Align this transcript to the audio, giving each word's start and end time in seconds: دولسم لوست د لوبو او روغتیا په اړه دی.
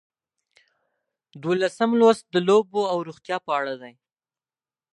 دولسم 1.43 1.91
لوست 1.99 2.25
د 2.33 2.35
لوبو 2.47 2.81
او 2.91 2.97
روغتیا 3.07 3.37
په 3.45 3.51
اړه 3.59 3.73
دی. 3.81 3.93